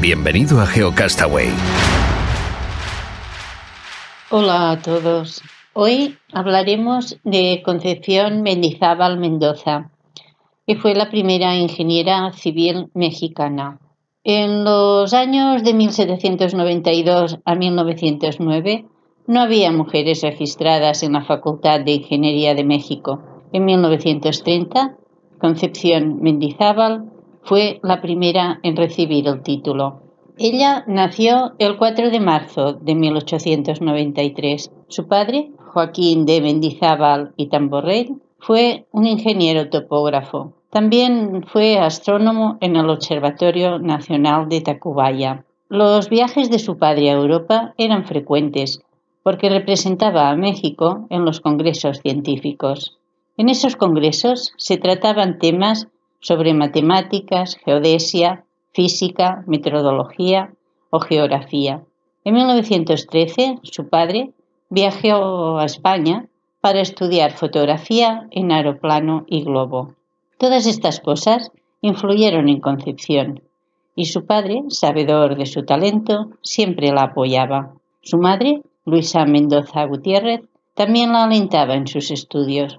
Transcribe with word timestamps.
Bienvenido 0.00 0.58
a 0.62 0.66
GeoCastaway. 0.66 1.48
Hola 4.30 4.70
a 4.70 4.80
todos. 4.80 5.42
Hoy 5.74 6.16
hablaremos 6.32 7.18
de 7.22 7.60
Concepción 7.62 8.40
Mendizábal 8.40 9.18
Mendoza, 9.18 9.90
que 10.66 10.76
fue 10.76 10.94
la 10.94 11.10
primera 11.10 11.54
ingeniera 11.54 12.32
civil 12.32 12.88
mexicana. 12.94 13.78
En 14.24 14.64
los 14.64 15.12
años 15.12 15.64
de 15.64 15.74
1792 15.74 17.38
a 17.44 17.54
1909 17.54 18.86
no 19.26 19.40
había 19.42 19.70
mujeres 19.70 20.22
registradas 20.22 21.02
en 21.02 21.12
la 21.12 21.24
Facultad 21.24 21.80
de 21.80 21.92
Ingeniería 21.92 22.54
de 22.54 22.64
México. 22.64 23.20
En 23.52 23.66
1930, 23.66 24.96
Concepción 25.38 26.22
Mendizábal 26.22 27.19
fue 27.42 27.80
la 27.82 28.00
primera 28.00 28.60
en 28.62 28.76
recibir 28.76 29.26
el 29.28 29.42
título. 29.42 30.02
Ella 30.38 30.84
nació 30.86 31.52
el 31.58 31.76
4 31.76 32.10
de 32.10 32.20
marzo 32.20 32.72
de 32.72 32.94
1893. 32.94 34.70
Su 34.88 35.06
padre, 35.06 35.50
Joaquín 35.72 36.24
de 36.24 36.40
Mendizábal 36.40 37.32
y 37.36 37.48
Tamborrell, 37.48 38.16
fue 38.38 38.86
un 38.90 39.06
ingeniero 39.06 39.68
topógrafo. 39.68 40.54
También 40.70 41.44
fue 41.46 41.78
astrónomo 41.78 42.56
en 42.60 42.76
el 42.76 42.88
Observatorio 42.88 43.78
Nacional 43.78 44.48
de 44.48 44.60
Tacubaya. 44.60 45.44
Los 45.68 46.08
viajes 46.08 46.50
de 46.50 46.58
su 46.58 46.78
padre 46.78 47.10
a 47.10 47.14
Europa 47.14 47.74
eran 47.76 48.04
frecuentes 48.04 48.80
porque 49.22 49.50
representaba 49.50 50.30
a 50.30 50.36
México 50.36 51.06
en 51.10 51.24
los 51.24 51.40
congresos 51.40 51.98
científicos. 51.98 52.98
En 53.36 53.48
esos 53.48 53.76
congresos 53.76 54.52
se 54.56 54.78
trataban 54.78 55.38
temas 55.38 55.88
sobre 56.20 56.54
matemáticas, 56.54 57.56
geodesia, 57.64 58.44
física, 58.72 59.42
metodología 59.46 60.52
o 60.90 61.00
geografía. 61.00 61.82
En 62.24 62.34
1913, 62.34 63.58
su 63.62 63.88
padre 63.88 64.32
viajó 64.68 65.58
a 65.58 65.64
España 65.64 66.26
para 66.60 66.80
estudiar 66.80 67.32
fotografía 67.32 68.28
en 68.30 68.52
aeroplano 68.52 69.24
y 69.26 69.44
globo. 69.44 69.94
Todas 70.38 70.66
estas 70.66 71.00
cosas 71.00 71.50
influyeron 71.80 72.48
en 72.48 72.60
Concepción 72.60 73.42
y 73.96 74.06
su 74.06 74.26
padre, 74.26 74.62
sabedor 74.68 75.36
de 75.36 75.46
su 75.46 75.64
talento, 75.64 76.30
siempre 76.42 76.92
la 76.92 77.04
apoyaba. 77.04 77.72
Su 78.02 78.18
madre, 78.18 78.62
Luisa 78.84 79.24
Mendoza 79.24 79.84
Gutiérrez, 79.84 80.42
también 80.74 81.12
la 81.12 81.24
alentaba 81.24 81.74
en 81.74 81.86
sus 81.86 82.10
estudios. 82.10 82.78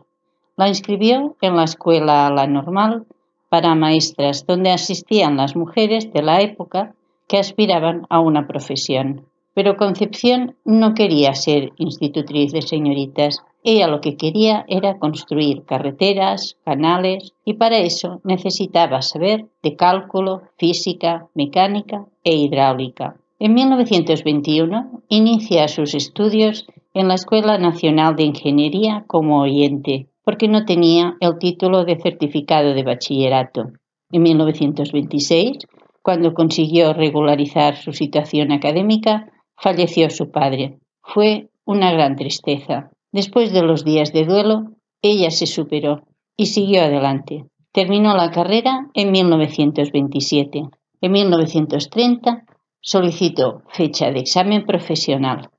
La 0.55 0.67
inscribió 0.67 1.35
en 1.41 1.55
la 1.55 1.65
escuela 1.65 2.29
La 2.29 2.47
Normal 2.47 3.05
para 3.51 3.75
maestras, 3.75 4.45
donde 4.47 4.69
asistían 4.71 5.35
las 5.35 5.57
mujeres 5.57 6.13
de 6.13 6.21
la 6.21 6.39
época 6.39 6.95
que 7.27 7.37
aspiraban 7.37 8.07
a 8.09 8.21
una 8.21 8.47
profesión. 8.47 9.25
Pero 9.53 9.75
Concepción 9.75 10.55
no 10.63 10.93
quería 10.93 11.33
ser 11.35 11.73
institutriz 11.75 12.53
de 12.53 12.61
señoritas. 12.61 13.43
Ella 13.61 13.89
lo 13.89 13.99
que 13.99 14.15
quería 14.15 14.63
era 14.69 14.97
construir 14.99 15.65
carreteras, 15.65 16.55
canales, 16.63 17.33
y 17.43 17.55
para 17.55 17.79
eso 17.79 18.21
necesitaba 18.23 19.01
saber 19.01 19.47
de 19.61 19.75
cálculo, 19.75 20.43
física, 20.57 21.27
mecánica 21.35 22.05
e 22.23 22.33
hidráulica. 22.33 23.17
En 23.37 23.53
1921 23.53 25.01
inicia 25.09 25.67
sus 25.67 25.93
estudios 25.93 26.67
en 26.93 27.09
la 27.09 27.15
Escuela 27.15 27.57
Nacional 27.57 28.15
de 28.15 28.23
Ingeniería 28.23 29.03
como 29.07 29.41
oyente 29.41 30.07
porque 30.23 30.47
no 30.47 30.65
tenía 30.65 31.15
el 31.19 31.37
título 31.39 31.83
de 31.83 31.99
certificado 31.99 32.73
de 32.73 32.83
bachillerato. 32.83 33.71
En 34.11 34.23
1926, 34.23 35.57
cuando 36.01 36.33
consiguió 36.33 36.93
regularizar 36.93 37.77
su 37.77 37.93
situación 37.93 38.51
académica, 38.51 39.31
falleció 39.55 40.09
su 40.09 40.31
padre. 40.31 40.79
Fue 41.01 41.49
una 41.65 41.91
gran 41.91 42.15
tristeza. 42.15 42.91
Después 43.11 43.51
de 43.51 43.63
los 43.63 43.83
días 43.83 44.13
de 44.13 44.25
duelo, 44.25 44.71
ella 45.01 45.31
se 45.31 45.47
superó 45.47 46.03
y 46.37 46.47
siguió 46.47 46.83
adelante. 46.83 47.45
Terminó 47.71 48.15
la 48.15 48.31
carrera 48.31 48.87
en 48.93 49.11
1927. 49.11 50.63
En 51.01 51.11
1930 51.11 52.43
solicitó 52.79 53.61
fecha 53.69 54.11
de 54.11 54.19
examen 54.19 54.65
profesional 54.65 55.49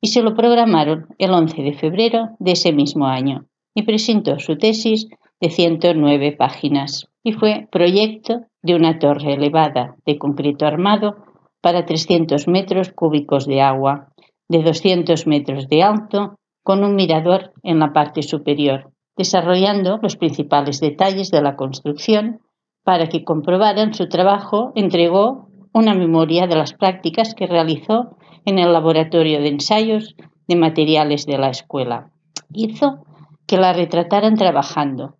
y 0.00 0.08
se 0.08 0.22
lo 0.22 0.34
programaron 0.34 1.06
el 1.18 1.32
11 1.32 1.62
de 1.62 1.74
febrero 1.74 2.28
de 2.38 2.52
ese 2.52 2.72
mismo 2.72 3.06
año 3.06 3.48
y 3.78 3.82
presentó 3.82 4.40
su 4.40 4.58
tesis 4.58 5.06
de 5.40 5.50
109 5.50 6.32
páginas 6.32 7.06
y 7.22 7.30
fue 7.30 7.68
proyecto 7.70 8.40
de 8.60 8.74
una 8.74 8.98
torre 8.98 9.34
elevada 9.34 9.94
de 10.04 10.18
concreto 10.18 10.66
armado 10.66 11.14
para 11.60 11.86
300 11.86 12.48
metros 12.48 12.90
cúbicos 12.90 13.46
de 13.46 13.60
agua, 13.60 14.08
de 14.48 14.64
200 14.64 15.28
metros 15.28 15.68
de 15.68 15.84
alto, 15.84 16.34
con 16.64 16.82
un 16.82 16.96
mirador 16.96 17.52
en 17.62 17.78
la 17.78 17.92
parte 17.92 18.22
superior, 18.22 18.90
desarrollando 19.16 20.00
los 20.02 20.16
principales 20.16 20.80
detalles 20.80 21.30
de 21.30 21.40
la 21.40 21.54
construcción 21.54 22.40
para 22.82 23.08
que 23.08 23.22
comprobaran 23.22 23.94
su 23.94 24.08
trabajo, 24.08 24.72
entregó 24.74 25.50
una 25.72 25.94
memoria 25.94 26.48
de 26.48 26.56
las 26.56 26.72
prácticas 26.72 27.36
que 27.36 27.46
realizó 27.46 28.16
en 28.44 28.58
el 28.58 28.72
laboratorio 28.72 29.38
de 29.38 29.48
ensayos 29.48 30.16
de 30.48 30.56
materiales 30.56 31.26
de 31.26 31.38
la 31.38 31.50
escuela. 31.50 32.10
Hizo 32.52 33.04
que 33.48 33.56
la 33.56 33.72
retrataran 33.72 34.36
trabajando 34.36 35.16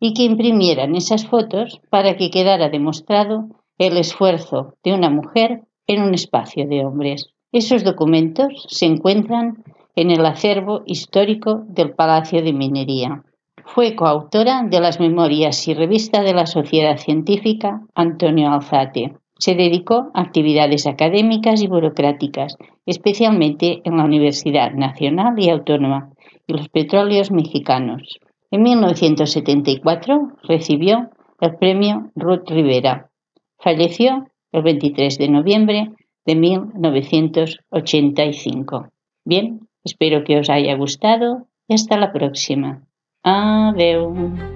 y 0.00 0.14
que 0.14 0.24
imprimieran 0.24 0.96
esas 0.96 1.26
fotos 1.26 1.80
para 1.90 2.16
que 2.16 2.30
quedara 2.30 2.68
demostrado 2.70 3.44
el 3.78 3.98
esfuerzo 3.98 4.74
de 4.82 4.94
una 4.94 5.10
mujer 5.10 5.62
en 5.86 6.02
un 6.02 6.14
espacio 6.14 6.66
de 6.66 6.84
hombres. 6.84 7.28
Esos 7.52 7.84
documentos 7.84 8.66
se 8.68 8.86
encuentran 8.86 9.62
en 9.94 10.10
el 10.10 10.24
acervo 10.26 10.82
histórico 10.86 11.64
del 11.68 11.94
Palacio 11.94 12.42
de 12.42 12.52
Minería. 12.52 13.22
Fue 13.64 13.94
coautora 13.94 14.62
de 14.62 14.80
las 14.80 14.98
memorias 14.98 15.68
y 15.68 15.74
revista 15.74 16.22
de 16.22 16.32
la 16.32 16.46
Sociedad 16.46 16.96
Científica 16.96 17.82
Antonio 17.94 18.50
Alzate. 18.50 19.16
Se 19.38 19.54
dedicó 19.54 20.10
a 20.14 20.22
actividades 20.22 20.86
académicas 20.86 21.62
y 21.62 21.66
burocráticas, 21.66 22.56
especialmente 22.86 23.82
en 23.84 23.98
la 23.98 24.04
Universidad 24.04 24.72
Nacional 24.72 25.34
y 25.38 25.50
Autónoma, 25.50 26.10
y 26.46 26.52
los 26.52 26.68
petróleos 26.68 27.30
mexicanos. 27.30 28.18
En 28.50 28.62
1974 28.62 30.32
recibió 30.44 31.08
el 31.40 31.56
premio 31.56 32.10
Ruth 32.14 32.48
Rivera. 32.48 33.10
Falleció 33.58 34.26
el 34.52 34.62
23 34.62 35.18
de 35.18 35.28
noviembre 35.28 35.90
de 36.24 36.34
1985. 36.34 38.88
Bien, 39.24 39.68
espero 39.84 40.24
que 40.24 40.38
os 40.38 40.48
haya 40.50 40.74
gustado 40.76 41.46
y 41.68 41.74
hasta 41.74 41.98
la 41.98 42.12
próxima. 42.12 42.82
Adiós. 43.22 44.55